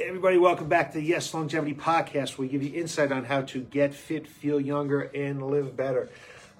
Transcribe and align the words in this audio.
Everybody, 0.00 0.38
welcome 0.38 0.68
back 0.68 0.92
to 0.92 0.98
the 0.98 1.04
Yes 1.04 1.34
Longevity 1.34 1.74
Podcast. 1.74 2.38
We 2.38 2.48
give 2.48 2.62
you 2.62 2.72
insight 2.72 3.12
on 3.12 3.24
how 3.24 3.42
to 3.42 3.60
get 3.60 3.92
fit, 3.94 4.26
feel 4.26 4.60
younger, 4.60 5.02
and 5.14 5.42
live 5.42 5.76
better. 5.76 6.08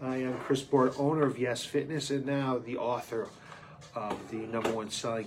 I 0.02 0.16
am 0.16 0.38
Chris 0.40 0.62
Board, 0.62 0.92
owner 0.98 1.24
of 1.24 1.38
Yes 1.38 1.64
Fitness, 1.64 2.10
and 2.10 2.26
now 2.26 2.58
the 2.58 2.76
author 2.76 3.28
of 3.94 4.30
the 4.30 4.38
number 4.38 4.70
one 4.70 4.90
selling 4.90 5.26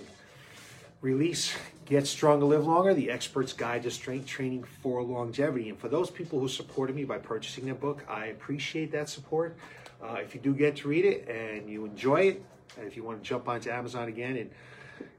release, 1.02 1.56
Get 1.86 2.06
Stronger, 2.06 2.46
Live 2.46 2.66
Longer, 2.66 2.94
the 2.94 3.10
expert's 3.10 3.54
guide 3.54 3.84
to 3.84 3.92
strength 3.92 4.28
training 4.28 4.64
for 4.82 5.02
longevity. 5.04 5.70
And 5.70 5.78
for 5.78 5.90
those 5.90 6.10
people 6.10 6.40
who 6.40 6.48
supported 6.48 6.96
me 6.96 7.04
by 7.04 7.18
purchasing 7.18 7.66
that 7.66 7.82
book, 7.82 8.06
I 8.08 8.28
appreciate 8.28 8.92
that 8.92 9.10
support. 9.10 9.58
Uh, 10.02 10.20
if 10.22 10.34
you 10.34 10.42
do 10.42 10.54
get 10.54 10.76
to 10.78 10.88
read 10.88 11.06
it 11.06 11.28
and 11.28 11.70
you 11.70 11.86
enjoy 11.86 12.22
it, 12.22 12.44
and 12.78 12.88
if 12.88 12.96
you 12.96 13.04
want 13.04 13.22
to 13.22 13.28
jump 13.28 13.48
onto 13.50 13.70
Amazon 13.70 14.08
again 14.08 14.38
and 14.38 14.50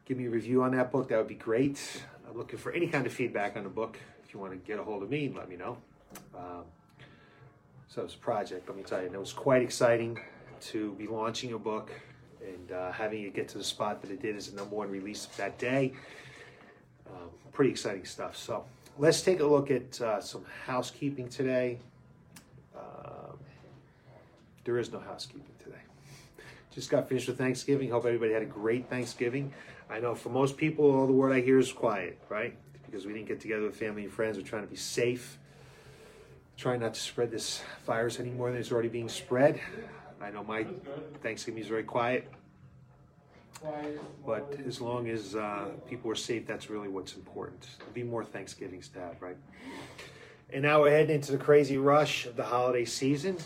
give 0.04 0.18
me 0.18 0.26
a 0.26 0.30
review 0.30 0.62
on 0.62 0.74
that 0.76 0.90
book, 0.90 1.08
that 1.08 1.18
would 1.18 1.28
be 1.28 1.34
great. 1.34 2.02
I'm 2.28 2.36
looking 2.36 2.58
for 2.58 2.72
any 2.72 2.86
kind 2.86 3.06
of 3.06 3.12
feedback 3.12 3.56
on 3.56 3.64
the 3.64 3.68
book. 3.68 3.98
If 4.24 4.34
you 4.34 4.40
want 4.40 4.52
to 4.52 4.58
get 4.58 4.78
a 4.78 4.82
hold 4.82 5.02
of 5.02 5.10
me, 5.10 5.32
let 5.34 5.48
me 5.48 5.56
know. 5.56 5.76
Um, 6.36 6.64
so 7.88 8.02
a 8.02 8.06
project, 8.06 8.68
let 8.68 8.76
me 8.76 8.82
tell 8.82 9.02
you. 9.02 9.06
It 9.06 9.20
was 9.20 9.32
quite 9.32 9.62
exciting 9.62 10.18
to 10.62 10.92
be 10.94 11.06
launching 11.06 11.52
a 11.52 11.58
book 11.58 11.90
and 12.40 12.72
uh, 12.72 12.92
having 12.92 13.22
it 13.24 13.34
get 13.34 13.48
to 13.48 13.58
the 13.58 13.64
spot 13.64 14.00
that 14.02 14.10
it 14.10 14.22
did 14.22 14.36
as 14.36 14.50
the 14.50 14.56
number 14.56 14.74
one 14.74 14.90
release 14.90 15.26
that 15.36 15.58
day. 15.58 15.92
Um, 17.06 17.28
pretty 17.52 17.70
exciting 17.70 18.04
stuff. 18.04 18.36
So 18.36 18.64
let's 18.98 19.20
take 19.20 19.40
a 19.40 19.46
look 19.46 19.70
at 19.70 20.00
uh, 20.00 20.20
some 20.20 20.44
housekeeping 20.66 21.28
today. 21.28 21.78
Um, 22.74 23.38
there 24.64 24.78
is 24.78 24.90
no 24.92 25.00
housekeeping 25.00 25.54
today. 25.62 25.76
Just 26.74 26.88
got 26.88 27.06
finished 27.06 27.28
with 27.28 27.36
Thanksgiving. 27.36 27.90
Hope 27.90 28.06
everybody 28.06 28.32
had 28.32 28.42
a 28.42 28.46
great 28.46 28.88
Thanksgiving. 28.88 29.52
I 29.90 30.00
know 30.00 30.14
for 30.14 30.30
most 30.30 30.56
people, 30.56 30.90
all 30.90 31.06
the 31.06 31.12
word 31.12 31.32
I 31.32 31.42
hear 31.42 31.58
is 31.58 31.70
quiet, 31.70 32.18
right? 32.30 32.56
Because 32.86 33.04
we 33.04 33.12
didn't 33.12 33.28
get 33.28 33.40
together 33.40 33.64
with 33.64 33.76
family 33.76 34.04
and 34.04 34.12
friends. 34.12 34.38
We're 34.38 34.44
trying 34.44 34.62
to 34.62 34.70
be 34.70 34.76
safe, 34.76 35.38
trying 36.56 36.80
not 36.80 36.94
to 36.94 37.00
spread 37.00 37.30
this 37.30 37.62
virus 37.84 38.18
any 38.18 38.30
more 38.30 38.50
than 38.50 38.58
it's 38.58 38.72
already 38.72 38.88
being 38.88 39.10
spread. 39.10 39.60
I 40.22 40.30
know 40.30 40.44
my 40.44 40.66
Thanksgiving 41.22 41.60
is 41.60 41.68
very 41.68 41.82
quiet, 41.82 42.32
but 44.24 44.56
as 44.66 44.80
long 44.80 45.10
as 45.10 45.36
uh, 45.36 45.66
people 45.90 46.10
are 46.10 46.14
safe, 46.16 46.46
that's 46.46 46.70
really 46.70 46.88
what's 46.88 47.16
important. 47.16 47.68
There'll 47.78 47.92
be 47.92 48.02
more 48.02 48.24
Thanksgivings 48.24 48.88
to 48.90 49.00
have, 49.00 49.20
right? 49.20 49.36
And 50.50 50.62
now 50.62 50.80
we're 50.80 50.90
heading 50.90 51.16
into 51.16 51.32
the 51.32 51.38
crazy 51.38 51.76
rush 51.76 52.24
of 52.24 52.36
the 52.36 52.44
holiday 52.44 52.86
season. 52.86 53.36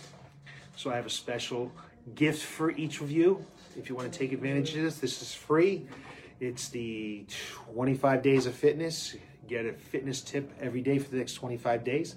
So 0.76 0.90
I 0.90 0.96
have 0.96 1.06
a 1.06 1.10
special 1.10 1.72
gift 2.14 2.42
for 2.42 2.70
each 2.70 3.00
of 3.00 3.10
you. 3.10 3.44
If 3.76 3.88
you 3.88 3.94
want 3.94 4.12
to 4.12 4.18
take 4.18 4.32
advantage 4.32 4.74
of 4.76 4.82
this, 4.82 4.98
this 4.98 5.22
is 5.22 5.34
free. 5.34 5.86
It's 6.40 6.68
the 6.68 7.26
25 7.74 8.22
days 8.22 8.46
of 8.46 8.54
fitness. 8.54 9.16
Get 9.48 9.66
a 9.66 9.72
fitness 9.72 10.20
tip 10.20 10.52
every 10.60 10.82
day 10.82 10.98
for 10.98 11.10
the 11.10 11.16
next 11.16 11.34
25 11.34 11.84
days. 11.84 12.16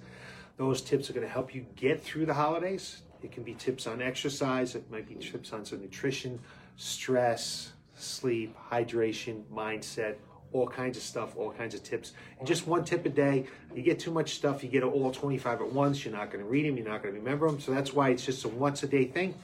Those 0.58 0.82
tips 0.82 1.10
are 1.10 1.14
going 1.14 1.26
to 1.26 1.32
help 1.32 1.56
you 1.56 1.66
get 1.76 2.04
through 2.04 2.26
the 2.26 2.34
holidays. 2.34 3.02
It 3.24 3.32
can 3.32 3.44
be 3.44 3.54
tips 3.54 3.88
on 3.88 4.02
exercise, 4.02 4.76
it 4.76 4.90
might 4.90 5.08
be 5.08 5.16
tips 5.16 5.52
on 5.52 5.66
some 5.66 5.82
nutrition, 5.82 6.40
stress, 6.78 7.74
sleep, 7.96 8.56
hydration, 8.72 9.44
mindset, 9.54 10.16
all 10.52 10.68
kinds 10.68 10.98
of 10.98 11.04
stuff, 11.04 11.36
all 11.36 11.52
kinds 11.52 11.76
of 11.76 11.84
tips. 11.84 12.14
And 12.40 12.48
just 12.48 12.66
one 12.66 12.84
tip 12.84 13.06
a 13.06 13.10
day. 13.10 13.46
You 13.76 13.84
get 13.84 14.00
too 14.00 14.12
much 14.12 14.36
stuff, 14.36 14.64
you 14.64 14.70
get 14.70 14.84
all 14.84 15.12
25 15.12 15.62
at 15.62 15.72
once. 15.72 16.04
You're 16.04 16.14
not 16.14 16.32
going 16.32 16.44
to 16.44 16.50
read 16.50 16.66
them, 16.66 16.78
you're 16.78 16.88
not 16.88 17.04
going 17.04 17.14
to 17.14 17.20
remember 17.20 17.48
them. 17.48 17.60
So 17.60 17.72
that's 17.72 17.94
why 17.94 18.10
it's 18.10 18.26
just 18.26 18.46
a 18.46 18.48
once 18.48 18.84
a 18.84 18.88
day 18.88 19.06
thing. 19.06 19.36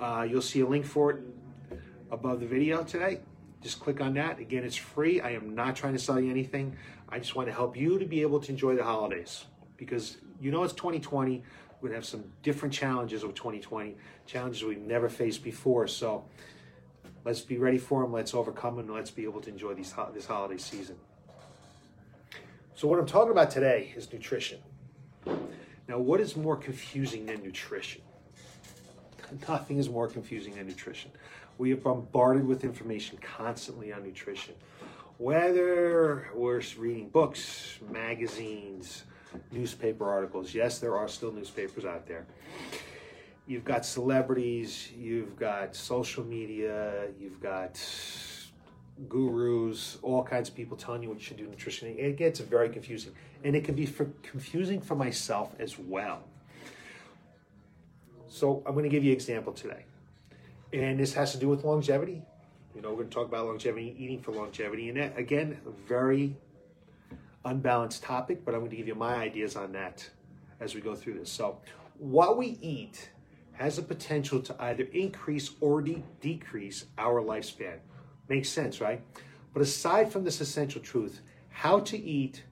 Uh, 0.00 0.26
you'll 0.28 0.40
see 0.40 0.60
a 0.60 0.66
link 0.66 0.86
for 0.86 1.10
it 1.10 1.18
above 2.10 2.40
the 2.40 2.46
video 2.46 2.82
today. 2.82 3.20
Just 3.62 3.80
click 3.80 4.00
on 4.00 4.14
that. 4.14 4.38
Again, 4.38 4.64
it's 4.64 4.76
free. 4.76 5.20
I 5.20 5.30
am 5.32 5.54
not 5.54 5.76
trying 5.76 5.92
to 5.92 5.98
sell 5.98 6.18
you 6.18 6.30
anything. 6.30 6.74
I 7.08 7.18
just 7.18 7.34
want 7.34 7.48
to 7.48 7.52
help 7.52 7.76
you 7.76 7.98
to 7.98 8.06
be 8.06 8.22
able 8.22 8.40
to 8.40 8.50
enjoy 8.50 8.74
the 8.76 8.84
holidays 8.84 9.44
because 9.76 10.16
you 10.40 10.50
know 10.50 10.62
it's 10.62 10.72
2020. 10.72 11.42
We're 11.80 11.88
going 11.88 11.90
to 11.90 11.96
have 11.96 12.06
some 12.06 12.24
different 12.42 12.72
challenges 12.74 13.24
with 13.24 13.34
2020, 13.34 13.96
challenges 14.26 14.62
we've 14.62 14.78
never 14.78 15.08
faced 15.08 15.44
before. 15.44 15.86
So 15.86 16.24
let's 17.24 17.40
be 17.40 17.58
ready 17.58 17.78
for 17.78 18.02
them. 18.02 18.12
Let's 18.12 18.34
overcome 18.34 18.76
them. 18.76 18.88
Let's 18.88 19.10
be 19.10 19.24
able 19.24 19.40
to 19.42 19.50
enjoy 19.50 19.74
these, 19.74 19.94
this 20.14 20.26
holiday 20.26 20.58
season. 20.58 20.96
So, 22.74 22.88
what 22.88 22.98
I'm 22.98 23.06
talking 23.06 23.30
about 23.30 23.50
today 23.50 23.92
is 23.94 24.10
nutrition. 24.10 24.58
Now, 25.86 25.98
what 25.98 26.20
is 26.20 26.36
more 26.36 26.56
confusing 26.56 27.26
than 27.26 27.42
nutrition? 27.42 28.00
Nothing 29.48 29.78
is 29.78 29.88
more 29.88 30.08
confusing 30.08 30.54
than 30.54 30.66
nutrition. 30.66 31.10
We 31.58 31.72
are 31.72 31.76
bombarded 31.76 32.46
with 32.46 32.64
information 32.64 33.18
constantly 33.18 33.92
on 33.92 34.02
nutrition. 34.02 34.54
Whether 35.18 36.30
we're 36.34 36.62
reading 36.78 37.10
books, 37.10 37.78
magazines, 37.90 39.04
newspaper 39.52 40.08
articles, 40.08 40.54
yes, 40.54 40.78
there 40.78 40.96
are 40.96 41.08
still 41.08 41.32
newspapers 41.32 41.84
out 41.84 42.06
there. 42.06 42.24
You've 43.46 43.64
got 43.64 43.84
celebrities, 43.84 44.90
you've 44.96 45.36
got 45.36 45.76
social 45.76 46.24
media, 46.24 47.08
you've 47.20 47.40
got 47.40 47.78
gurus, 49.08 49.98
all 50.02 50.22
kinds 50.22 50.48
of 50.48 50.54
people 50.54 50.76
telling 50.76 51.02
you 51.02 51.08
what 51.08 51.18
you 51.18 51.24
should 51.24 51.36
do 51.36 51.46
nutrition. 51.46 51.88
It 51.98 52.16
gets 52.16 52.40
very 52.40 52.68
confusing. 52.68 53.12
And 53.44 53.56
it 53.56 53.64
can 53.64 53.74
be 53.74 53.86
for 53.86 54.06
confusing 54.22 54.80
for 54.80 54.94
myself 54.94 55.54
as 55.58 55.78
well. 55.78 56.22
So 58.30 58.62
I'm 58.64 58.74
going 58.74 58.84
to 58.84 58.88
give 58.88 59.02
you 59.02 59.10
an 59.10 59.16
example 59.16 59.52
today. 59.52 59.84
And 60.72 61.00
this 61.00 61.12
has 61.14 61.32
to 61.32 61.38
do 61.38 61.48
with 61.48 61.64
longevity. 61.64 62.22
You 62.76 62.80
know, 62.80 62.90
we're 62.90 62.98
going 62.98 63.08
to 63.08 63.14
talk 63.14 63.26
about 63.26 63.46
longevity, 63.46 63.94
eating 63.98 64.20
for 64.20 64.30
longevity. 64.30 64.88
And 64.88 64.98
that, 64.98 65.18
again, 65.18 65.58
very 65.88 66.36
unbalanced 67.44 68.04
topic, 68.04 68.44
but 68.44 68.54
I'm 68.54 68.60
going 68.60 68.70
to 68.70 68.76
give 68.76 68.86
you 68.86 68.94
my 68.94 69.14
ideas 69.16 69.56
on 69.56 69.72
that 69.72 70.08
as 70.60 70.76
we 70.76 70.80
go 70.80 70.94
through 70.94 71.14
this. 71.14 71.30
So, 71.30 71.58
what 71.98 72.38
we 72.38 72.56
eat 72.62 73.10
has 73.54 73.76
the 73.76 73.82
potential 73.82 74.40
to 74.40 74.54
either 74.62 74.84
increase 74.92 75.50
or 75.60 75.82
de- 75.82 76.04
decrease 76.20 76.86
our 76.98 77.20
lifespan. 77.20 77.78
Makes 78.28 78.48
sense, 78.48 78.80
right? 78.80 79.02
But 79.52 79.62
aside 79.62 80.12
from 80.12 80.22
this 80.22 80.40
essential 80.40 80.80
truth, 80.80 81.20
how 81.48 81.80
to 81.80 81.98
eat 81.98 82.44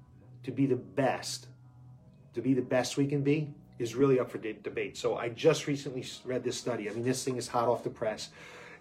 to 0.43 0.51
be 0.51 0.67
the 0.67 0.77
best, 0.77 1.47
to 2.35 2.43
be 2.43 2.53
the 2.53 2.63
best 2.63 2.97
we 2.97 3.07
can 3.07 3.23
be, 3.23 3.55
is 3.79 3.95
really 3.95 4.19
up 4.19 4.31
for 4.31 4.39
de- 4.39 4.55
debate. 4.55 4.97
So 4.97 5.17
I 5.17 5.29
just 5.29 5.67
recently 5.67 6.05
read 6.25 6.43
this 6.45 6.57
study. 6.57 6.89
I 6.89 6.93
mean, 6.93 7.05
this 7.05 7.25
thing 7.25 7.37
is 7.37 7.49
hot 7.49 7.69
off 7.69 7.83
the 7.85 7.91
press. 7.91 8.31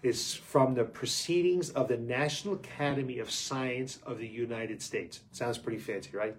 It's 0.03 0.33
from 0.33 0.73
the 0.75 0.83
Proceedings 0.83 1.71
of 1.71 1.87
the 1.87 1.97
National 1.97 2.55
Academy 2.55 3.19
of 3.19 3.31
Science 3.31 3.99
of 4.05 4.19
the 4.19 4.27
United 4.27 4.81
States. 4.81 5.21
Sounds 5.31 5.57
pretty 5.57 5.79
fancy, 5.79 6.11
right? 6.13 6.35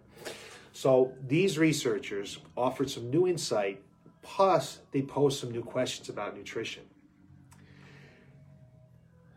So 0.73 1.13
these 1.27 1.59
researchers 1.59 2.39
offered 2.57 2.89
some 2.89 3.11
new 3.11 3.27
insight, 3.27 3.83
plus 4.23 4.79
they 4.93 5.03
posed 5.03 5.41
some 5.41 5.51
new 5.51 5.63
questions 5.63 6.09
about 6.09 6.37
nutrition. 6.37 6.85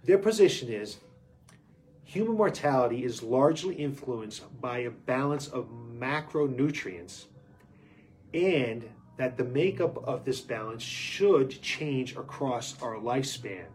Their 0.04 0.18
position 0.18 0.70
is 0.70 0.98
human 2.04 2.36
mortality 2.36 3.04
is 3.04 3.24
largely 3.24 3.76
influenced 3.76 4.44
by 4.60 4.80
a 4.80 4.92
balance 4.92 5.48
of 5.48 5.70
macronutrients 5.98 7.26
and 8.34 8.88
that 9.18 9.38
the 9.38 9.44
makeup 9.44 10.04
of 10.06 10.26
this 10.26 10.42
balance 10.42 10.84
should 10.84 11.62
change 11.62 12.16
across 12.16 12.82
our 12.82 12.96
lifespan. 12.96 13.66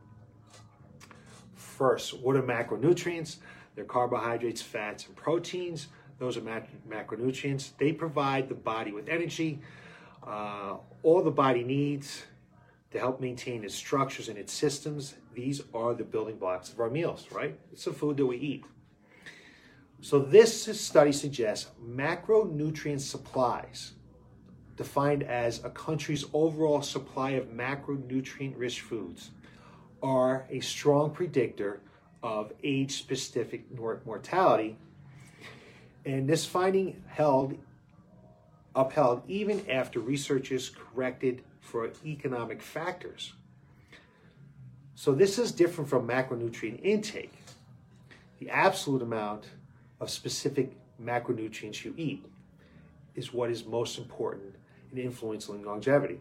First, 1.55 2.19
what 2.19 2.37
are 2.37 2.43
macronutrients? 2.43 3.37
They're 3.75 3.85
carbohydrates, 3.85 4.63
fats, 4.63 5.07
and 5.07 5.15
proteins. 5.15 5.89
Those 6.19 6.37
are 6.39 6.41
macronutrients. 6.41 7.77
They 7.79 7.93
provide 7.93 8.49
the 8.49 8.55
body 8.55 8.93
with 8.93 9.09
energy, 9.09 9.61
uh, 10.27 10.77
all 11.03 11.23
the 11.23 11.31
body 11.31 11.63
needs 11.63 12.25
to 12.91 12.99
help 12.99 13.21
maintain 13.21 13.63
its 13.65 13.75
structures 13.75 14.29
and 14.29 14.39
its 14.39 14.53
systems. 14.53 15.15
These 15.35 15.63
are 15.75 15.95
the 15.95 16.05
building 16.05 16.37
blocks 16.39 16.73
of 16.73 16.81
our 16.81 16.91
meals, 16.91 17.27
right? 17.31 17.59
It's 17.73 17.85
the 17.85 17.93
food 17.93 18.17
that 18.17 18.27
we 18.27 18.39
eat. 18.39 18.65
So, 20.01 20.19
this 20.19 20.65
study 20.81 21.13
suggests 21.13 21.71
macronutrient 21.83 23.01
supplies 23.01 23.93
defined 24.77 25.23
as 25.23 25.65
a 25.65 25.71
country's 25.71 26.25
overall 26.33 26.83
supply 26.83 27.31
of 27.31 27.47
macronutrient 27.49 28.55
rich 28.57 28.81
foods, 28.83 29.31
are 30.03 30.47
a 30.51 30.61
strong 30.61 31.11
predictor 31.11 31.81
of 32.23 32.53
age 32.63 32.93
specific 32.93 33.65
mortality. 34.05 34.77
And 36.05 36.29
this 36.29 36.45
finding 36.45 37.03
held 37.09 37.59
upheld 38.75 39.23
even 39.27 39.69
after 39.71 40.01
researchers 40.01 40.71
corrected 40.71 41.43
for 41.61 41.91
economic 42.05 42.63
factors. 42.63 43.33
So 44.95 45.13
this 45.13 45.39
is 45.39 45.51
different 45.51 45.89
from 45.89 46.07
macronutrient 46.07 46.81
intake, 46.83 47.33
the 48.39 48.51
absolute 48.51 49.03
amount 49.03 49.47
of 50.01 50.11
specific 50.11 50.73
macronutrients 51.03 51.85
you 51.85 51.95
eat 51.97 52.25
is 53.15 53.33
what 53.33 53.51
is 53.51 53.65
most 53.65 53.99
important 53.99 54.55
and 54.91 54.99
influencing 54.99 55.65
longevity. 55.65 56.21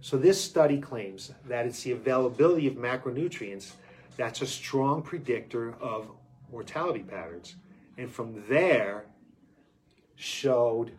So 0.00 0.16
this 0.16 0.42
study 0.42 0.80
claims 0.80 1.32
that 1.46 1.66
it's 1.66 1.82
the 1.82 1.92
availability 1.92 2.66
of 2.66 2.74
macronutrients 2.74 3.72
that's 4.16 4.42
a 4.42 4.46
strong 4.46 5.02
predictor 5.02 5.74
of 5.80 6.10
mortality 6.50 7.02
patterns. 7.02 7.56
And 7.96 8.10
from 8.10 8.42
there, 8.48 9.06
showed 10.16 10.92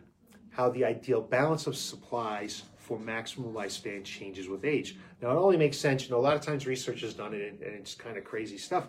how 0.50 0.70
the 0.70 0.84
ideal 0.84 1.20
balance 1.20 1.66
of 1.66 1.76
supplies 1.76 2.62
for 2.76 2.98
maximum 2.98 3.52
lifespan 3.54 4.04
changes 4.04 4.48
with 4.48 4.64
age. 4.64 4.96
Now, 5.22 5.30
it 5.30 5.36
only 5.36 5.56
makes 5.56 5.78
sense, 5.78 6.04
you 6.04 6.10
know, 6.10 6.18
a 6.18 6.20
lot 6.20 6.36
of 6.36 6.42
times 6.42 6.66
research 6.66 7.00
has 7.00 7.14
done 7.14 7.32
it 7.32 7.52
and 7.52 7.62
it's 7.62 7.94
kind 7.94 8.18
of 8.18 8.24
crazy 8.24 8.58
stuff, 8.58 8.86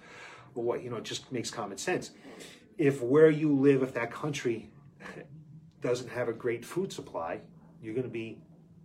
but 0.53 0.61
what, 0.61 0.83
you 0.83 0.89
know, 0.89 0.97
it 0.97 1.03
just 1.03 1.31
makes 1.31 1.50
common 1.50 1.77
sense. 1.77 2.11
If 2.77 3.01
where 3.01 3.29
you 3.29 3.53
live, 3.53 3.83
if 3.83 3.94
that 3.94 4.11
country 4.11 4.69
doesn't 5.81 6.09
have 6.09 6.27
a 6.27 6.33
great 6.33 6.65
food 6.65 6.91
supply, 6.91 7.39
you're 7.81 7.94
going 7.94 8.07
to 8.07 8.10
be, 8.10 8.38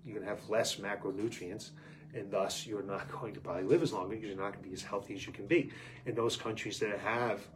you're 0.04 0.14
going 0.14 0.26
to 0.26 0.30
have 0.30 0.48
less 0.48 0.76
macronutrients 0.76 1.70
and 2.14 2.30
thus 2.30 2.66
you're 2.66 2.82
not 2.82 3.10
going 3.20 3.34
to 3.34 3.40
probably 3.40 3.64
live 3.64 3.82
as 3.82 3.92
long 3.92 4.08
because 4.08 4.26
you're 4.26 4.36
not 4.36 4.52
going 4.52 4.64
to 4.64 4.68
be 4.68 4.74
as 4.74 4.82
healthy 4.82 5.14
as 5.14 5.26
you 5.26 5.32
can 5.32 5.46
be. 5.46 5.70
In 6.06 6.14
those 6.14 6.36
countries 6.36 6.78
that 6.80 6.98
have 7.00 7.46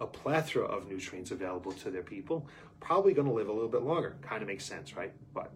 a 0.00 0.06
plethora 0.06 0.64
of 0.64 0.88
nutrients 0.88 1.30
available 1.30 1.72
to 1.72 1.90
their 1.90 2.02
people, 2.02 2.46
probably 2.80 3.12
going 3.12 3.28
to 3.28 3.34
live 3.34 3.48
a 3.48 3.52
little 3.52 3.68
bit 3.68 3.82
longer. 3.82 4.16
Kind 4.22 4.42
of 4.42 4.48
makes 4.48 4.64
sense, 4.64 4.96
right? 4.96 5.12
But 5.34 5.52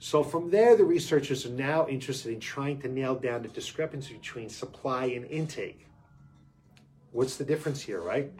so 0.00 0.22
from 0.22 0.50
there, 0.50 0.76
the 0.76 0.84
researchers 0.84 1.46
are 1.46 1.50
now 1.50 1.86
interested 1.88 2.32
in 2.32 2.40
trying 2.40 2.80
to 2.82 2.88
nail 2.88 3.14
down 3.14 3.42
the 3.42 3.48
discrepancy 3.48 4.14
between 4.14 4.48
supply 4.48 5.06
and 5.06 5.24
intake. 5.26 5.86
What's 7.12 7.36
the 7.36 7.44
difference 7.44 7.80
here, 7.80 8.00
right? 8.00 8.30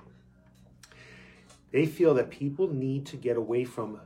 They 1.72 1.86
feel 1.86 2.14
that 2.14 2.30
people 2.30 2.68
need 2.68 3.06
to 3.06 3.16
get 3.16 3.36
away 3.36 3.64
from 3.64 4.00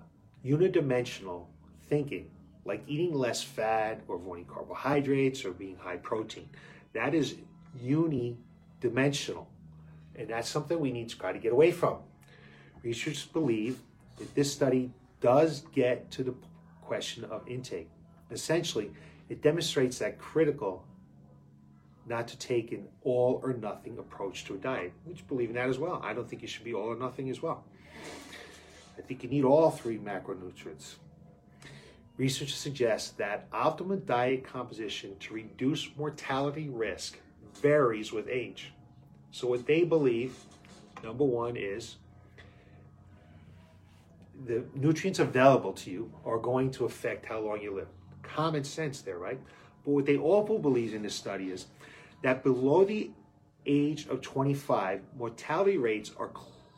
unidimensional 0.45 1.47
thinking, 1.93 2.31
like 2.65 2.83
eating 2.87 3.13
less 3.13 3.43
fat 3.43 4.01
or 4.09 4.17
avoiding 4.17 4.47
carbohydrates 4.47 5.45
or 5.45 5.51
being 5.51 5.77
high 5.77 5.99
protein. 5.99 6.49
That 6.95 7.15
is 7.15 7.35
unidimensional. 7.85 9.45
And 10.17 10.31
that's 10.31 10.49
something 10.49 10.81
we 10.81 10.91
need 10.91 11.11
to 11.11 11.19
try 11.19 11.35
to 11.35 11.39
get 11.39 11.53
away 11.53 11.71
from. 11.71 11.99
Researchers 12.83 13.27
believe 13.27 13.79
that 14.17 14.35
this 14.35 14.51
study 14.51 14.91
does 15.21 15.65
get 15.75 16.11
to 16.13 16.25
the 16.25 16.35
question 16.81 17.25
of 17.25 17.47
intake. 17.47 17.91
Essentially, 18.31 18.91
it 19.29 19.43
demonstrates 19.43 19.99
that 19.99 20.19
critical 20.19 20.87
not 22.07 22.27
to 22.29 22.39
take 22.39 22.73
an 22.73 22.89
all 23.03 23.39
or 23.43 23.53
nothing 23.53 23.99
approach 23.99 24.47
to 24.47 24.55
a 24.55 24.57
diet, 24.57 24.95
which 25.05 25.29
believe 25.29 25.51
in 25.51 25.57
that 25.57 25.69
as 25.69 25.79
well. 25.79 26.01
I 26.03 26.15
don't 26.15 26.27
think 26.27 26.41
you 26.41 26.49
should 26.49 26.65
be 26.65 26.73
all 26.73 26.89
or 26.89 26.97
nothing 26.97 27.29
as 27.29 27.43
well. 27.43 27.65
I 28.97 29.03
think 29.03 29.23
you 29.23 29.29
need 29.29 29.45
all 29.45 29.71
three 29.71 29.99
macronutrients. 29.99 30.95
Research 32.23 32.55
suggests 32.55 33.11
that 33.15 33.51
optimal 33.51 34.07
diet 34.07 34.45
composition 34.45 35.17
to 35.19 35.35
reduce 35.35 35.91
mortality 35.97 36.69
risk 36.69 37.19
varies 37.61 38.13
with 38.13 38.29
age. 38.29 38.73
So, 39.33 39.49
what 39.49 39.67
they 39.67 39.83
believe, 39.83 40.37
number 41.03 41.25
one, 41.25 41.57
is 41.57 41.97
the 44.47 44.63
nutrients 44.73 45.19
available 45.19 45.73
to 45.73 45.91
you 45.91 46.13
are 46.25 46.39
going 46.39 46.71
to 46.71 46.85
affect 46.85 47.27
how 47.27 47.41
long 47.41 47.61
you 47.61 47.75
live. 47.75 47.89
Common 48.23 48.63
sense 48.63 49.01
there, 49.01 49.19
right? 49.19 49.41
But 49.85 49.91
what 49.91 50.07
they 50.07 50.17
also 50.17 50.59
believe 50.59 50.95
in 50.95 51.03
this 51.03 51.17
study 51.17 51.51
is 51.51 51.67
that 52.23 52.45
below 52.45 52.85
the 52.85 53.11
age 53.67 54.07
of 54.07 54.21
25, 54.21 55.01
mortality 55.19 55.77
rates 55.77 56.13
are 56.17 56.31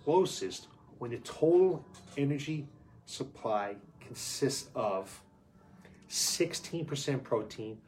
closest 0.05 0.69
when 1.01 1.11
the 1.11 1.19
total 1.19 1.85
energy 2.17 2.67
supply 3.05 3.77
consists 4.01 4.71
of 4.75 5.21
16% 6.09 7.23
protein, 7.23 7.79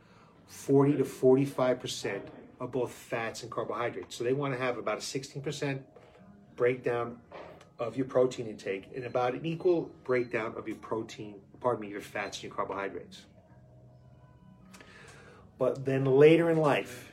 40 0.46 0.96
to 0.98 1.04
45% 1.04 2.20
of 2.60 2.72
both 2.72 2.92
fats 2.92 3.42
and 3.42 3.50
carbohydrates. 3.50 4.16
So 4.16 4.24
they 4.24 4.32
want 4.32 4.54
to 4.54 4.60
have 4.60 4.78
about 4.78 4.98
a 4.98 5.00
16% 5.00 5.80
breakdown 6.56 7.18
of 7.78 7.96
your 7.96 8.06
protein 8.06 8.46
intake 8.46 8.88
and 8.94 9.04
about 9.04 9.34
an 9.34 9.44
equal 9.44 9.90
breakdown 10.04 10.54
of 10.56 10.66
your 10.66 10.78
protein, 10.78 11.34
pardon 11.60 11.82
me, 11.82 11.88
your 11.88 12.00
fats 12.00 12.38
and 12.38 12.44
your 12.44 12.54
carbohydrates. 12.54 13.22
But 15.58 15.84
then 15.84 16.04
later 16.04 16.50
in 16.50 16.58
life, 16.58 17.12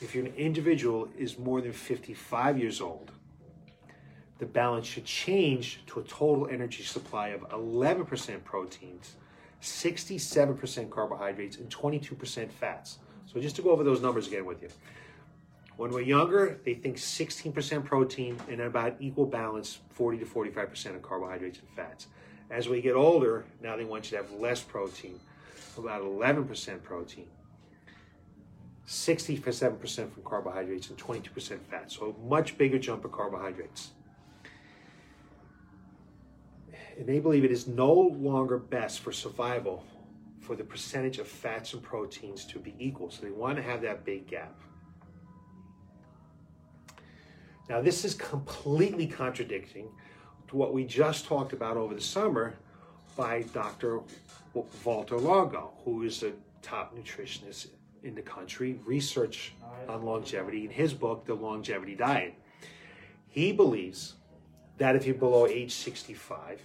if 0.00 0.14
you're 0.14 0.26
an 0.26 0.34
individual 0.34 1.08
is 1.16 1.38
more 1.38 1.60
than 1.60 1.72
55 1.72 2.58
years 2.58 2.80
old, 2.80 3.10
the 4.38 4.46
balance 4.46 4.86
should 4.86 5.04
change 5.04 5.80
to 5.86 6.00
a 6.00 6.02
total 6.02 6.48
energy 6.48 6.82
supply 6.82 7.28
of 7.28 7.42
11% 7.50 8.42
proteins, 8.42 9.14
67% 9.62 10.90
carbohydrates, 10.90 11.56
and 11.56 11.70
22% 11.70 12.50
fats. 12.50 12.98
So 13.26 13.40
just 13.40 13.56
to 13.56 13.62
go 13.62 13.70
over 13.70 13.84
those 13.84 14.02
numbers 14.02 14.26
again 14.26 14.44
with 14.44 14.60
you. 14.60 14.68
When 15.76 15.90
we're 15.90 16.02
younger, 16.02 16.60
they 16.64 16.74
think 16.74 16.96
16% 16.96 17.84
protein 17.84 18.36
and 18.48 18.60
about 18.60 18.96
equal 19.00 19.24
balance, 19.24 19.78
40 19.90 20.18
to 20.18 20.24
45% 20.26 20.96
of 20.96 21.02
carbohydrates 21.02 21.60
and 21.60 21.68
fats. 21.74 22.08
As 22.50 22.68
we 22.68 22.82
get 22.82 22.94
older, 22.94 23.44
now 23.62 23.76
they 23.76 23.84
want 23.84 24.10
you 24.10 24.18
to 24.18 24.24
have 24.24 24.32
less 24.32 24.60
protein, 24.60 25.18
about 25.78 26.02
11% 26.02 26.82
protein, 26.82 27.26
67% 28.86 30.12
from 30.12 30.22
carbohydrates, 30.24 30.90
and 30.90 30.98
22% 30.98 31.58
fat. 31.70 31.90
So 31.90 32.14
much 32.22 32.58
bigger 32.58 32.78
jump 32.78 33.04
of 33.04 33.12
carbohydrates. 33.12 33.92
And 36.98 37.06
they 37.06 37.18
believe 37.18 37.44
it 37.44 37.50
is 37.50 37.66
no 37.66 37.92
longer 37.92 38.58
best 38.58 39.00
for 39.00 39.12
survival 39.12 39.84
for 40.40 40.56
the 40.56 40.64
percentage 40.64 41.18
of 41.18 41.28
fats 41.28 41.72
and 41.72 41.82
proteins 41.82 42.44
to 42.46 42.58
be 42.58 42.74
equal. 42.78 43.10
So 43.10 43.22
they 43.22 43.30
want 43.30 43.56
to 43.56 43.62
have 43.62 43.80
that 43.82 44.04
big 44.04 44.26
gap. 44.26 44.58
Now, 47.68 47.80
this 47.80 48.04
is 48.04 48.14
completely 48.14 49.06
contradicting 49.06 49.88
to 50.48 50.56
what 50.56 50.74
we 50.74 50.84
just 50.84 51.24
talked 51.24 51.52
about 51.52 51.76
over 51.76 51.94
the 51.94 52.00
summer 52.00 52.54
by 53.16 53.42
Dr. 53.54 54.00
Walter 54.84 55.16
Longo, 55.16 55.72
who 55.84 56.02
is 56.02 56.22
a 56.22 56.32
top 56.60 56.96
nutritionist 56.96 57.68
in 58.02 58.14
the 58.14 58.22
country, 58.22 58.80
research 58.84 59.54
on 59.88 60.04
longevity 60.04 60.64
in 60.64 60.70
his 60.70 60.92
book, 60.92 61.24
The 61.24 61.34
Longevity 61.34 61.94
Diet. 61.94 62.34
He 63.28 63.52
believes 63.52 64.14
that 64.78 64.96
if 64.96 65.06
you're 65.06 65.14
below 65.14 65.46
age 65.46 65.72
65, 65.72 66.60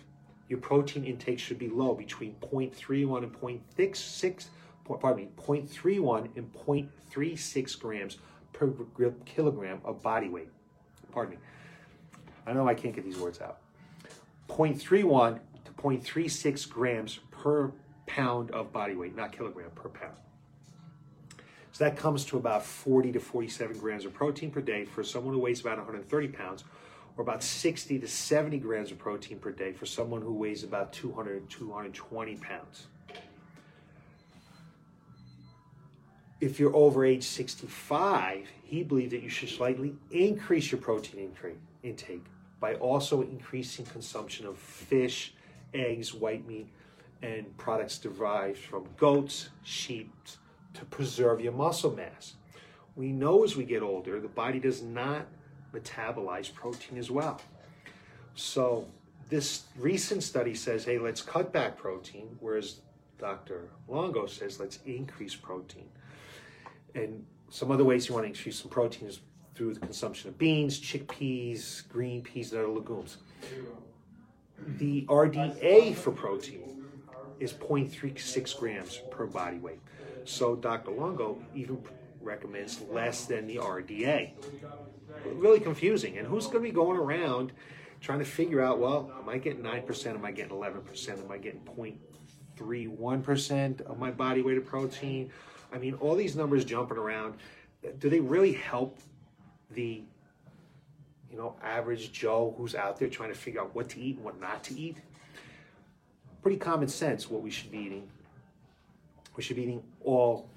your 0.48 0.60
protein 0.60 1.04
intake 1.04 1.40
should 1.40 1.60
be 1.60 1.70
low 1.70 1.94
between 1.94 2.36
0.31 2.42 3.24
and 3.24 3.34
0.66, 3.34 4.46
pardon 5.00 5.26
me, 5.26 5.30
0.31 5.38 6.36
and 6.38 6.52
0.36 6.54 7.80
grams 7.80 8.18
per 8.54 8.72
kilogram 9.26 9.82
of 9.84 10.02
body 10.02 10.30
weight. 10.30 10.50
Pardon 11.12 11.36
me. 11.36 11.40
I 12.46 12.54
know 12.54 12.68
I 12.68 12.74
can't 12.74 12.96
get 12.96 13.04
these 13.04 13.18
words 13.18 13.42
out. 13.42 13.60
0.31 14.48 15.40
to 15.66 15.72
0.36 15.74 16.70
grams 16.70 17.20
per 17.32 17.72
pound 18.06 18.52
of 18.52 18.72
body 18.72 18.96
weight, 18.96 19.16
not 19.16 19.34
kilogram, 19.34 19.70
per 19.76 19.90
pound. 19.90 20.16
So 21.74 21.84
that 21.84 21.98
comes 21.98 22.26
to 22.26 22.38
about 22.38 22.66
40 22.66 23.12
to 23.12 23.20
47 23.20 23.78
grams 23.78 24.06
of 24.06 24.14
protein 24.14 24.50
per 24.50 24.62
day 24.62 24.86
for 24.86 25.04
someone 25.04 25.34
who 25.34 25.40
weighs 25.40 25.60
about 25.60 25.78
130 25.78 26.30
pounds 26.30 26.64
or 27.18 27.24
about 27.24 27.42
60 27.42 28.00
to 28.00 28.08
70 28.08 28.60
grams 28.60 28.92
of 28.92 29.00
protein 29.00 29.40
per 29.40 29.52
day 29.52 29.74
for 29.74 29.88
someone 29.88 30.22
who 30.22 30.34
weighs 30.34 30.64
about 30.64 30.94
200 30.94 31.50
220 31.50 32.36
pounds. 32.36 32.88
If 36.40 36.60
you're 36.60 36.76
over 36.76 37.04
age 37.04 37.24
65, 37.24 38.48
he 38.64 38.84
believed 38.84 39.12
that 39.12 39.24
you 39.24 39.30
should 39.30 39.50
slightly 39.50 39.96
increase 40.12 40.72
your 40.72 40.80
protein 40.80 41.32
intake 41.82 42.24
by 42.60 42.76
also 42.76 43.22
increasing 43.24 43.86
consumption 43.86 44.46
of 44.46 44.58
fish, 44.58 45.34
eggs, 45.74 46.14
white 46.14 46.48
meat, 46.48 46.68
and 47.24 47.58
products 47.58 47.98
derived 47.98 48.60
from 48.60 48.88
goats, 48.98 49.50
sheep, 49.64 50.12
to 50.76 50.86
preserve 50.86 51.42
your 51.42 51.54
muscle 51.54 51.96
mass. 51.96 52.36
We 52.96 53.12
know 53.12 53.44
as 53.44 53.56
we 53.56 53.64
get 53.64 53.82
older, 53.82 54.20
the 54.20 54.28
body 54.28 54.60
does 54.60 54.84
not 54.84 55.26
metabolize 55.80 56.54
protein 56.54 56.98
as 56.98 57.12
well. 57.12 57.42
So 58.36 58.86
this 59.30 59.66
recent 59.78 60.24
study 60.24 60.54
says, 60.54 60.86
hey, 60.86 60.98
let's 61.00 61.22
cut 61.22 61.52
back 61.52 61.78
protein, 61.78 62.38
whereas 62.40 62.82
Dr. 63.18 63.70
Longo 63.88 64.26
says, 64.26 64.60
let's 64.60 64.80
increase 64.86 65.36
protein. 65.36 65.90
And 66.96 67.26
some 67.50 67.72
other 67.72 67.84
ways 67.84 68.08
you 68.08 68.14
want 68.14 68.26
to 68.26 68.30
increase 68.30 68.60
some 68.60 68.70
protein 68.70 69.08
is 69.08 69.20
through 69.56 69.74
the 69.74 69.80
consumption 69.80 70.30
of 70.30 70.38
beans, 70.38 70.80
chickpeas, 70.80 71.88
green 71.90 72.22
peas, 72.22 72.52
and 72.52 72.62
other 72.62 72.72
legumes. 72.72 73.18
The 74.78 75.04
RDA 75.04 75.96
for 75.96 76.12
protein 76.12 76.86
is 77.40 77.54
0.36 77.54 78.58
grams 78.58 79.02
per 79.10 79.26
body 79.26 79.58
weight. 79.58 79.80
So 80.26 80.56
Dr. 80.56 80.92
Longo 80.92 81.38
even 81.56 81.82
recommends 82.22 82.82
less 82.90 83.26
than 83.26 83.48
the 83.48 83.58
RDA 83.58 84.32
really 85.34 85.60
confusing. 85.60 86.18
And 86.18 86.28
who's 86.28 86.46
going 86.46 86.58
to 86.58 86.62
be 86.62 86.72
going 86.72 86.98
around 86.98 87.52
trying 88.02 88.20
to 88.20 88.26
figure 88.26 88.62
out, 88.62 88.80
well, 88.80 89.12
am 89.20 89.30
I 89.30 89.38
getting 89.38 89.64
9%? 89.64 90.08
Am 90.08 90.26
I 90.26 90.32
getting 90.32 90.52
11%? 90.52 91.10
Am 91.10 91.32
I 91.32 91.38
getting 91.38 91.62
0.31% 91.62 93.82
of 93.82 94.00
my 94.00 94.12
body 94.12 94.42
weight 94.42 94.58
of 94.58 94.66
protein? 94.66 95.32
I 95.74 95.78
mean, 95.78 95.96
all 95.96 96.16
these 96.16 96.36
numbers 96.36 96.66
jumping 96.66 96.98
around, 96.98 97.36
do 98.00 98.10
they 98.10 98.20
really 98.20 98.54
help 98.54 99.00
the 99.72 100.04
you 101.30 101.38
know, 101.38 101.56
average 101.62 102.12
Joe 102.12 102.56
who's 102.58 102.74
out 102.74 102.98
there 102.98 103.10
trying 103.10 103.30
to 103.30 103.38
figure 103.38 103.62
out 103.62 103.76
what 103.76 103.90
to 103.90 104.00
eat 104.00 104.16
and 104.16 104.26
what 104.26 104.40
not 104.40 104.64
to 104.66 104.80
eat, 104.80 104.98
pretty 106.42 106.58
common 106.58 106.88
sense 106.88 107.30
what 107.30 107.42
we 107.42 107.50
should 107.50 107.72
be 107.72 107.80
eating. 107.80 108.08
We 109.36 109.44
should 109.44 109.58
be 109.58 109.64
eating 109.64 109.84
all 110.04 110.50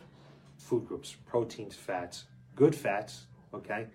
food 0.71 0.87
groups, 0.87 1.17
proteins, 1.27 1.75
fats, 1.75 2.25
good 2.55 2.77
fats, 2.77 3.27
okay, 3.53 3.89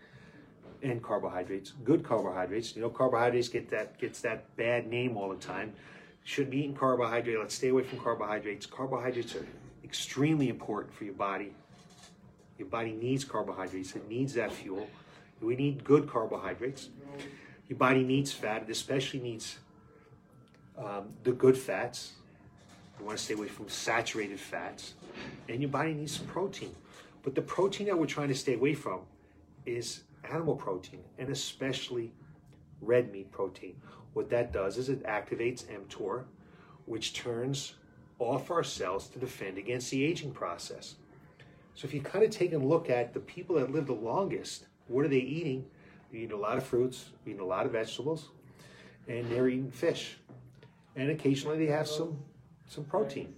and 0.84 1.02
carbohydrates, 1.02 1.72
good 1.86 2.04
carbohydrates. 2.04 2.76
You 2.76 2.82
know, 2.82 2.90
carbohydrates 2.90 3.48
get 3.48 3.70
that 3.70 3.98
gets 3.98 4.20
that 4.22 4.54
bad 4.58 4.86
name 4.86 5.16
all 5.16 5.30
the 5.30 5.38
time. 5.38 5.74
Shouldn't 6.26 6.52
be 6.52 6.60
eating 6.60 6.76
carbohydrate. 6.76 7.40
Let's 7.40 7.56
stay 7.56 7.70
away 7.70 7.84
from 7.84 8.00
carbohydrates. 8.00 8.66
Carbohydrates 8.66 9.36
are 9.36 9.48
extremely 9.86 10.50
important 10.50 10.94
for 10.94 11.06
your 11.06 11.14
body. 11.14 11.54
Your 12.58 12.68
body 12.68 12.92
needs 12.92 13.24
carbohydrates. 13.24 13.96
It 13.96 14.10
needs 14.10 14.34
that 14.34 14.52
fuel. 14.52 14.88
We 15.42 15.56
need 15.56 15.84
good 15.86 16.10
carbohydrates. 16.10 16.90
Your 17.70 17.78
body 17.78 18.04
needs 18.04 18.34
fat. 18.34 18.64
It 18.64 18.70
especially 18.70 19.22
needs 19.22 19.60
um, 20.78 21.14
the 21.24 21.32
good 21.32 21.58
fats. 21.58 22.14
You 23.00 23.06
want 23.06 23.18
to 23.18 23.24
stay 23.24 23.34
away 23.34 23.48
from 23.48 23.70
saturated 23.70 24.40
fats. 24.40 24.94
And 25.50 25.62
your 25.62 25.70
body 25.70 25.94
needs 25.94 26.18
some 26.18 26.28
protein. 26.28 26.76
But 27.24 27.36
the 27.36 27.42
protein 27.42 27.88
that 27.88 27.98
we're 27.98 28.06
trying 28.06 28.28
to 28.30 28.36
stay 28.36 28.54
away 28.54 28.74
from 28.74 29.02
is 29.66 30.04
animal 30.24 30.56
protein, 30.56 31.04
and 31.18 31.30
especially 31.30 32.14
red 32.82 33.12
meat 33.12 33.32
protein. 33.32 33.76
What 34.14 34.30
that 34.30 34.54
does 34.54 34.78
is 34.78 34.90
it 34.90 35.04
activates 35.04 35.66
mTOR, 35.66 36.24
which 36.86 37.14
turns 37.14 37.76
off 38.20 38.50
our 38.52 38.64
cells 38.64 39.08
to 39.10 39.20
defend 39.20 39.58
against 39.58 39.92
the 39.92 40.04
aging 40.04 40.32
process. 40.32 40.96
So 41.74 41.86
if 41.86 41.94
you 41.94 42.02
kind 42.02 42.24
of 42.24 42.32
take 42.32 42.54
a 42.54 42.58
look 42.58 42.90
at 42.90 43.14
the 43.14 43.20
people 43.20 43.58
that 43.58 43.72
live 43.72 43.88
the 43.88 43.94
longest, 43.94 44.68
what 44.88 45.04
are 45.04 45.10
they 45.10 45.18
eating? 45.18 45.66
They're 46.12 46.22
eating 46.22 46.38
a 46.38 46.40
lot 46.40 46.58
of 46.58 46.64
fruits, 46.64 47.10
eating 47.26 47.42
a 47.42 47.46
lot 47.46 47.66
of 47.66 47.74
vegetables, 47.74 48.30
and 49.08 49.30
they're 49.30 49.50
eating 49.50 49.72
fish. 49.72 50.18
And 50.96 51.10
occasionally 51.10 51.58
they 51.58 51.72
have 51.72 51.88
some 51.88 52.18
some 52.68 52.84
protein. 52.86 53.34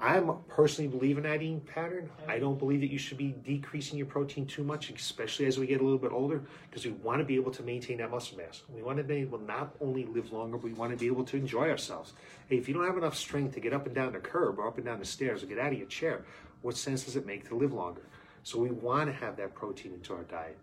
I'm 0.00 0.30
personally 0.48 0.88
believe 0.88 1.16
in 1.16 1.22
that 1.22 1.40
eating 1.40 1.60
pattern. 1.60 2.10
I 2.28 2.38
don't 2.38 2.58
believe 2.58 2.80
that 2.80 2.90
you 2.90 2.98
should 2.98 3.16
be 3.16 3.34
decreasing 3.44 3.96
your 3.96 4.06
protein 4.06 4.44
too 4.44 4.62
much, 4.62 4.90
especially 4.90 5.46
as 5.46 5.58
we 5.58 5.66
get 5.66 5.80
a 5.80 5.84
little 5.84 5.98
bit 5.98 6.12
older, 6.12 6.42
because 6.68 6.84
we 6.84 6.92
want 6.92 7.20
to 7.20 7.24
be 7.24 7.36
able 7.36 7.52
to 7.52 7.62
maintain 7.62 7.98
that 7.98 8.10
muscle 8.10 8.36
mass. 8.36 8.62
We 8.68 8.82
want 8.82 8.98
to 8.98 9.04
be 9.04 9.14
able 9.14 9.38
not 9.38 9.74
only 9.80 10.04
live 10.04 10.32
longer, 10.32 10.58
but 10.58 10.64
we 10.64 10.72
want 10.72 10.90
to 10.90 10.98
be 10.98 11.06
able 11.06 11.24
to 11.24 11.36
enjoy 11.36 11.70
ourselves. 11.70 12.12
Hey, 12.48 12.56
if 12.56 12.68
you 12.68 12.74
don't 12.74 12.84
have 12.84 12.98
enough 12.98 13.16
strength 13.16 13.54
to 13.54 13.60
get 13.60 13.72
up 13.72 13.86
and 13.86 13.94
down 13.94 14.12
the 14.12 14.18
curb 14.18 14.58
or 14.58 14.66
up 14.66 14.76
and 14.76 14.84
down 14.84 14.98
the 14.98 15.06
stairs 15.06 15.42
or 15.42 15.46
get 15.46 15.58
out 15.58 15.72
of 15.72 15.78
your 15.78 15.88
chair, 15.88 16.24
what 16.62 16.76
sense 16.76 17.04
does 17.04 17.16
it 17.16 17.24
make 17.24 17.48
to 17.48 17.54
live 17.54 17.72
longer? 17.72 18.02
So 18.42 18.58
we 18.58 18.70
want 18.70 19.08
to 19.08 19.12
have 19.14 19.36
that 19.36 19.54
protein 19.54 19.94
into 19.94 20.12
our 20.12 20.24
diet. 20.24 20.58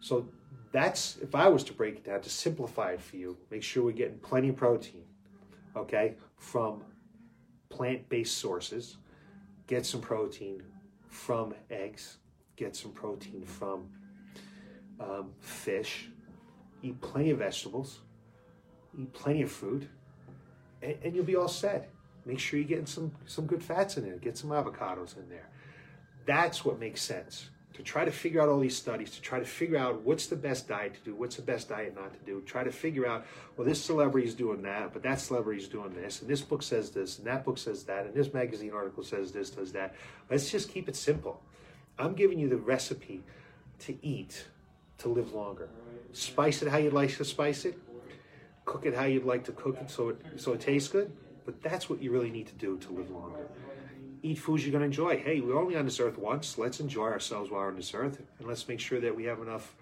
So 0.00 0.26
that's 0.72 1.18
if 1.18 1.34
I 1.34 1.48
was 1.48 1.62
to 1.64 1.72
break 1.72 1.96
it 1.96 2.04
down 2.04 2.22
to 2.22 2.30
simplify 2.30 2.92
it 2.92 3.00
for 3.00 3.16
you, 3.16 3.36
make 3.50 3.62
sure 3.62 3.84
we're 3.84 3.92
getting 3.92 4.18
plenty 4.18 4.48
of 4.48 4.56
protein, 4.56 5.04
okay, 5.76 6.14
from 6.38 6.82
plant-based 7.72 8.36
sources. 8.36 8.98
Get 9.66 9.86
some 9.86 10.00
protein 10.00 10.62
from 11.08 11.54
eggs. 11.70 12.18
Get 12.56 12.76
some 12.76 12.92
protein 12.92 13.46
from 13.46 13.88
um, 15.00 15.30
fish. 15.40 16.08
Eat 16.82 17.00
plenty 17.00 17.30
of 17.30 17.38
vegetables. 17.38 18.00
Eat 18.98 19.12
plenty 19.14 19.42
of 19.42 19.50
fruit, 19.50 19.88
and, 20.82 20.96
and 21.02 21.14
you'll 21.14 21.24
be 21.24 21.36
all 21.36 21.48
set. 21.48 21.88
Make 22.26 22.38
sure 22.38 22.58
you're 22.58 22.68
getting 22.68 22.86
some 22.86 23.10
some 23.24 23.46
good 23.46 23.62
fats 23.62 23.96
in 23.96 24.04
there. 24.04 24.16
Get 24.16 24.36
some 24.36 24.50
avocados 24.50 25.16
in 25.16 25.28
there. 25.30 25.48
That's 26.26 26.64
what 26.64 26.78
makes 26.78 27.00
sense 27.00 27.48
to 27.74 27.82
try 27.82 28.04
to 28.04 28.10
figure 28.10 28.40
out 28.40 28.48
all 28.48 28.60
these 28.60 28.76
studies, 28.76 29.10
to 29.10 29.22
try 29.22 29.38
to 29.38 29.44
figure 29.44 29.78
out 29.78 30.02
what's 30.02 30.26
the 30.26 30.36
best 30.36 30.68
diet 30.68 30.94
to 30.94 31.00
do, 31.00 31.14
what's 31.14 31.36
the 31.36 31.42
best 31.42 31.68
diet 31.68 31.94
not 31.94 32.12
to 32.12 32.18
do, 32.26 32.42
try 32.42 32.62
to 32.62 32.70
figure 32.70 33.06
out, 33.06 33.24
well, 33.56 33.66
this 33.66 33.82
celebrity 33.82 34.26
is 34.26 34.34
doing 34.34 34.62
that, 34.62 34.92
but 34.92 35.02
that 35.02 35.20
celebrity 35.20 35.62
is 35.62 35.68
doing 35.68 35.94
this, 35.94 36.20
and 36.20 36.28
this 36.28 36.42
book 36.42 36.62
says 36.62 36.90
this, 36.90 37.18
and 37.18 37.26
that 37.26 37.44
book 37.44 37.56
says 37.56 37.84
that, 37.84 38.04
and 38.04 38.14
this 38.14 38.32
magazine 38.34 38.72
article 38.72 39.02
says 39.02 39.32
this, 39.32 39.50
does 39.50 39.72
that. 39.72 39.94
Let's 40.30 40.50
just 40.50 40.70
keep 40.70 40.88
it 40.88 40.96
simple. 40.96 41.40
I'm 41.98 42.14
giving 42.14 42.38
you 42.38 42.48
the 42.48 42.56
recipe 42.56 43.22
to 43.80 43.96
eat 44.04 44.46
to 44.98 45.08
live 45.08 45.32
longer. 45.32 45.68
Spice 46.12 46.62
it 46.62 46.68
how 46.68 46.78
you'd 46.78 46.92
like 46.92 47.16
to 47.16 47.24
spice 47.24 47.64
it. 47.64 47.78
Cook 48.64 48.86
it 48.86 48.94
how 48.94 49.04
you'd 49.04 49.24
like 49.24 49.44
to 49.44 49.52
cook 49.52 49.78
it 49.80 49.90
so 49.90 50.10
it 50.10 50.18
so 50.36 50.52
it 50.52 50.60
tastes 50.60 50.88
good. 50.88 51.10
But 51.44 51.60
that's 51.62 51.90
what 51.90 52.00
you 52.00 52.12
really 52.12 52.30
need 52.30 52.46
to 52.46 52.54
do 52.54 52.78
to 52.78 52.92
live 52.92 53.10
longer 53.10 53.48
eat 54.22 54.38
foods 54.38 54.64
you're 54.64 54.72
going 54.72 54.82
to 54.82 54.86
enjoy. 54.86 55.18
Hey, 55.18 55.40
we're 55.40 55.58
only 55.58 55.76
on 55.76 55.84
this 55.84 55.98
earth 56.00 56.16
once. 56.16 56.56
Let's 56.56 56.80
enjoy 56.80 57.06
ourselves 57.06 57.50
while 57.50 57.62
we're 57.62 57.68
on 57.68 57.76
this 57.76 57.92
earth, 57.94 58.20
and 58.38 58.48
let's 58.48 58.68
make 58.68 58.80
sure 58.80 59.00
that 59.00 59.14
we 59.14 59.24
have 59.24 59.40
enough 59.40 59.74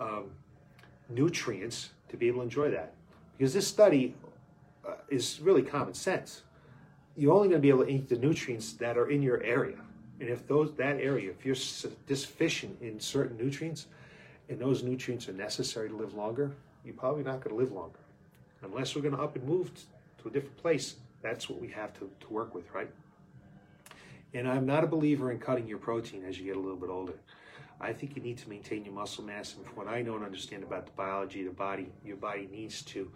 um, 0.00 0.30
nutrients 1.08 1.90
to 2.08 2.16
be 2.16 2.28
able 2.28 2.38
to 2.38 2.44
enjoy 2.44 2.70
that. 2.70 2.94
Because 3.36 3.52
this 3.52 3.66
study 3.66 4.14
uh, 4.86 4.92
is 5.08 5.40
really 5.40 5.62
common 5.62 5.94
sense. 5.94 6.42
You're 7.16 7.32
only 7.32 7.48
going 7.48 7.60
to 7.60 7.62
be 7.62 7.68
able 7.68 7.84
to 7.84 7.90
eat 7.90 8.08
the 8.08 8.16
nutrients 8.16 8.72
that 8.74 8.96
are 8.96 9.10
in 9.10 9.22
your 9.22 9.42
area, 9.42 9.76
and 10.20 10.28
if 10.28 10.46
those 10.48 10.72
that 10.74 10.98
area, 10.98 11.30
if 11.30 11.44
you're 11.44 11.56
deficient 12.06 12.80
in 12.80 12.98
certain 12.98 13.36
nutrients, 13.36 13.86
and 14.48 14.58
those 14.58 14.82
nutrients 14.82 15.28
are 15.28 15.32
necessary 15.32 15.88
to 15.88 15.96
live 15.96 16.14
longer, 16.14 16.52
you're 16.84 16.94
probably 16.94 17.22
not 17.22 17.40
going 17.40 17.54
to 17.54 17.60
live 17.62 17.72
longer, 17.72 17.98
unless 18.62 18.94
we're 18.94 19.02
going 19.02 19.16
to 19.16 19.22
up 19.22 19.36
and 19.36 19.44
move 19.46 19.70
to 20.22 20.28
a 20.28 20.30
different 20.30 20.56
place. 20.56 20.96
That's 21.22 21.48
what 21.48 21.60
we 21.60 21.68
have 21.68 21.92
to, 21.94 22.10
to 22.20 22.28
work 22.28 22.54
with, 22.54 22.72
right? 22.74 22.90
And 24.34 24.48
I'm 24.48 24.66
not 24.66 24.82
a 24.82 24.86
believer 24.86 25.30
in 25.30 25.38
cutting 25.38 25.68
your 25.68 25.78
protein 25.78 26.24
as 26.24 26.38
you 26.38 26.44
get 26.44 26.56
a 26.56 26.60
little 26.60 26.76
bit 26.76 26.90
older. 26.90 27.14
I 27.80 27.92
think 27.92 28.16
you 28.16 28.22
need 28.22 28.38
to 28.38 28.48
maintain 28.48 28.84
your 28.84 28.94
muscle 28.94 29.22
mass. 29.22 29.54
And 29.54 29.64
from 29.64 29.76
what 29.76 29.88
I 29.88 30.02
know 30.02 30.16
and 30.16 30.24
understand 30.24 30.64
about 30.64 30.86
the 30.86 30.92
biology 30.92 31.40
of 31.40 31.46
the 31.46 31.52
body, 31.52 31.88
your 32.04 32.16
body 32.16 32.48
needs 32.50 32.82
to 32.82 33.10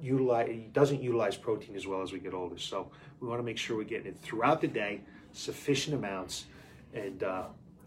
utilize, 0.00 0.48
it 0.48 0.72
doesn't 0.72 1.02
utilize 1.02 1.36
protein 1.36 1.76
as 1.76 1.86
well 1.86 2.02
as 2.02 2.12
we 2.12 2.18
get 2.18 2.34
older. 2.34 2.58
So 2.58 2.90
we 3.20 3.28
want 3.28 3.38
to 3.38 3.44
make 3.44 3.58
sure 3.58 3.76
we're 3.76 3.84
getting 3.84 4.08
it 4.08 4.18
throughout 4.18 4.60
the 4.60 4.68
day, 4.68 5.02
sufficient 5.32 5.96
amounts, 5.96 6.46
and 6.94 7.22
uh, 7.22 7.44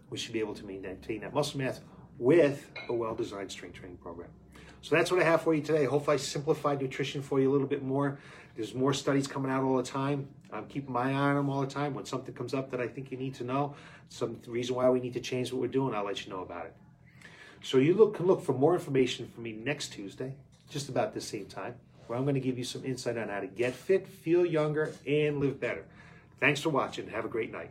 we 0.08 0.16
should 0.16 0.32
be 0.32 0.40
able 0.40 0.54
to 0.54 0.64
maintain 0.64 1.20
that 1.20 1.34
muscle 1.34 1.58
mass 1.58 1.80
with 2.18 2.70
a 2.88 2.92
well-designed 2.92 3.50
strength 3.50 3.74
training 3.74 3.98
program. 3.98 4.28
So 4.84 4.94
that's 4.94 5.10
what 5.10 5.18
I 5.18 5.24
have 5.24 5.40
for 5.40 5.54
you 5.54 5.62
today. 5.62 5.86
Hopefully 5.86 6.16
I 6.16 6.18
simplified 6.18 6.82
nutrition 6.82 7.22
for 7.22 7.40
you 7.40 7.50
a 7.50 7.52
little 7.52 7.66
bit 7.66 7.82
more. 7.82 8.18
There's 8.54 8.74
more 8.74 8.92
studies 8.92 9.26
coming 9.26 9.50
out 9.50 9.64
all 9.64 9.78
the 9.78 9.82
time. 9.82 10.28
I'm 10.52 10.66
keeping 10.66 10.92
my 10.92 11.10
eye 11.10 11.14
on 11.14 11.36
them 11.36 11.48
all 11.48 11.62
the 11.62 11.66
time. 11.66 11.94
When 11.94 12.04
something 12.04 12.34
comes 12.34 12.52
up 12.52 12.70
that 12.70 12.82
I 12.82 12.86
think 12.86 13.10
you 13.10 13.16
need 13.16 13.32
to 13.36 13.44
know, 13.44 13.76
some 14.10 14.42
reason 14.46 14.76
why 14.76 14.90
we 14.90 15.00
need 15.00 15.14
to 15.14 15.20
change 15.20 15.50
what 15.50 15.62
we're 15.62 15.68
doing, 15.68 15.94
I'll 15.94 16.04
let 16.04 16.26
you 16.26 16.30
know 16.30 16.42
about 16.42 16.66
it. 16.66 16.74
So 17.62 17.78
you 17.78 17.94
look, 17.94 18.16
can 18.16 18.26
look 18.26 18.42
for 18.42 18.52
more 18.52 18.74
information 18.74 19.26
from 19.26 19.44
me 19.44 19.52
next 19.52 19.88
Tuesday, 19.88 20.34
just 20.68 20.90
about 20.90 21.14
the 21.14 21.20
same 21.22 21.46
time, 21.46 21.76
where 22.06 22.18
I'm 22.18 22.26
going 22.26 22.34
to 22.34 22.40
give 22.40 22.58
you 22.58 22.64
some 22.64 22.84
insight 22.84 23.16
on 23.16 23.30
how 23.30 23.40
to 23.40 23.46
get 23.46 23.72
fit, 23.72 24.06
feel 24.06 24.44
younger, 24.44 24.92
and 25.06 25.40
live 25.40 25.58
better. 25.58 25.86
Thanks 26.40 26.60
for 26.60 26.68
watching. 26.68 27.08
Have 27.08 27.24
a 27.24 27.28
great 27.28 27.50
night. 27.50 27.70